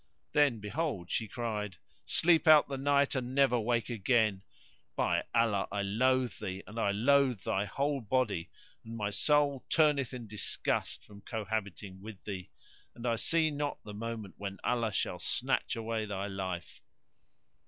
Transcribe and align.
Then, 0.31 0.59
behold, 0.59 1.11
she 1.11 1.27
cried, 1.27 1.77
"Sleep 2.07 2.47
out 2.47 2.67
the 2.67 2.75
night, 2.75 3.13
and 3.13 3.35
never 3.35 3.59
wake 3.59 3.87
again: 3.91 4.41
by 4.95 5.23
Allah, 5.35 5.67
I 5.71 5.83
loathe 5.83 6.39
thee 6.39 6.63
and 6.65 6.79
I 6.79 6.89
loathe 6.89 7.41
thy 7.41 7.65
whole 7.65 8.01
body, 8.01 8.49
and 8.83 8.97
my 8.97 9.11
soul 9.11 9.63
turneth 9.69 10.11
in 10.11 10.25
disgust 10.25 11.03
from 11.05 11.21
cohabiting 11.21 12.01
with 12.01 12.23
thee; 12.23 12.49
and 12.95 13.05
I 13.05 13.15
see 13.15 13.51
not 13.51 13.77
the 13.83 13.93
moment 13.93 14.33
when 14.39 14.57
Allah 14.63 14.91
shall 14.91 15.19
snatch 15.19 15.75
away 15.75 16.07
thy 16.07 16.25
life!" 16.25 16.81